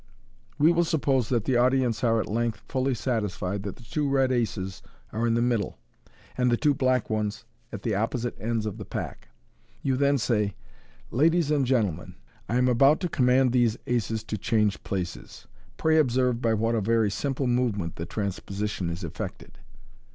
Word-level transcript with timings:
We 0.57 0.71
will 0.71 0.83
suppose 0.83 1.29
that 1.29 1.45
the 1.45 1.57
audience 1.57 2.03
are 2.03 2.19
at 2.19 2.25
length 2.25 2.63
fully 2.67 2.95
satisfied 2.95 3.61
that 3.61 3.75
the 3.75 3.83
two 3.83 4.09
red 4.09 4.31
aces 4.31 4.81
are 5.13 5.27
in 5.27 5.35
the 5.35 5.43
middle, 5.43 5.77
and 6.35 6.49
the 6.49 6.57
two 6.57 6.73
black 6.73 7.07
ones 7.07 7.45
at 7.71 7.83
the 7.83 7.93
opposite 7.93 8.35
ends 8.41 8.65
of 8.65 8.79
the 8.79 8.83
pack. 8.83 9.27
You 9.83 9.95
then 9.95 10.17
say," 10.17 10.55
Ladies 11.11 11.51
and 11.51 11.67
gentlemen, 11.67 12.15
I 12.49 12.55
am 12.57 12.67
about 12.67 12.99
to 13.01 13.09
command 13.09 13.51
these 13.51 13.77
aces 13.85 14.23
to 14.23 14.39
change 14.39 14.81
places. 14.83 15.45
Pray 15.77 15.99
observe 15.99 16.41
by 16.41 16.55
what 16.55 16.73
a 16.73 16.81
very 16.81 17.11
simple 17.11 17.45
movement 17.45 17.97
the 17.97 18.07
transposition 18.07 18.89
is 18.89 19.03
effected." 19.03 19.59